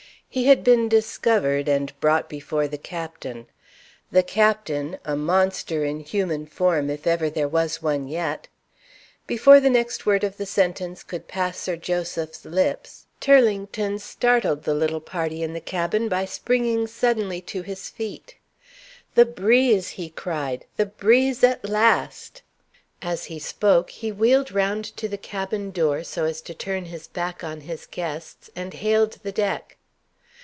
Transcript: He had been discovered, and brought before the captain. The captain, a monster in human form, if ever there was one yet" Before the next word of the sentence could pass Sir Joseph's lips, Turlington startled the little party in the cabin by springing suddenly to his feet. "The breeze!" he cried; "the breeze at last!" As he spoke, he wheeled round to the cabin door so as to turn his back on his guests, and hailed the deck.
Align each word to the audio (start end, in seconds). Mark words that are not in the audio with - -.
He 0.33 0.45
had 0.45 0.63
been 0.63 0.87
discovered, 0.87 1.67
and 1.67 1.91
brought 1.99 2.29
before 2.29 2.65
the 2.65 2.77
captain. 2.77 3.47
The 4.13 4.23
captain, 4.23 4.97
a 5.03 5.17
monster 5.17 5.83
in 5.83 5.99
human 5.99 6.45
form, 6.45 6.89
if 6.89 7.05
ever 7.05 7.29
there 7.29 7.49
was 7.49 7.81
one 7.81 8.07
yet" 8.07 8.47
Before 9.27 9.59
the 9.59 9.69
next 9.69 10.05
word 10.05 10.23
of 10.23 10.37
the 10.37 10.45
sentence 10.45 11.03
could 11.03 11.27
pass 11.27 11.57
Sir 11.59 11.75
Joseph's 11.75 12.45
lips, 12.45 13.07
Turlington 13.19 13.99
startled 13.99 14.63
the 14.63 14.73
little 14.73 15.01
party 15.01 15.43
in 15.43 15.51
the 15.51 15.59
cabin 15.59 16.07
by 16.07 16.23
springing 16.23 16.87
suddenly 16.87 17.41
to 17.41 17.61
his 17.61 17.89
feet. 17.89 18.35
"The 19.15 19.25
breeze!" 19.25 19.89
he 19.89 20.09
cried; 20.09 20.63
"the 20.77 20.85
breeze 20.85 21.43
at 21.43 21.67
last!" 21.67 22.41
As 23.01 23.25
he 23.25 23.37
spoke, 23.37 23.89
he 23.89 24.13
wheeled 24.13 24.49
round 24.53 24.85
to 24.95 25.09
the 25.09 25.17
cabin 25.17 25.71
door 25.71 26.05
so 26.05 26.23
as 26.23 26.39
to 26.43 26.53
turn 26.53 26.85
his 26.85 27.07
back 27.09 27.43
on 27.43 27.59
his 27.59 27.85
guests, 27.85 28.49
and 28.55 28.75
hailed 28.75 29.17
the 29.23 29.33
deck. 29.33 29.75